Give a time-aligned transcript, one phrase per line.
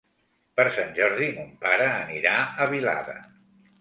[0.59, 3.19] Per Sant Jordi mon pare anirà a Vilada.